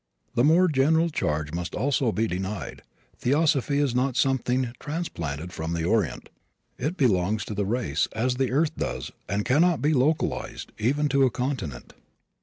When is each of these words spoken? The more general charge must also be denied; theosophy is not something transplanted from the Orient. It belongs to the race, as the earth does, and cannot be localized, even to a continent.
The 0.33 0.43
more 0.43 0.67
general 0.67 1.11
charge 1.11 1.53
must 1.53 1.75
also 1.75 2.11
be 2.11 2.25
denied; 2.25 2.81
theosophy 3.19 3.77
is 3.77 3.93
not 3.93 4.17
something 4.17 4.73
transplanted 4.79 5.53
from 5.53 5.73
the 5.73 5.83
Orient. 5.83 6.29
It 6.79 6.97
belongs 6.97 7.45
to 7.45 7.53
the 7.53 7.67
race, 7.67 8.07
as 8.13 8.37
the 8.37 8.51
earth 8.51 8.75
does, 8.75 9.11
and 9.29 9.45
cannot 9.45 9.79
be 9.79 9.93
localized, 9.93 10.71
even 10.79 11.07
to 11.09 11.21
a 11.25 11.29
continent. 11.29 11.93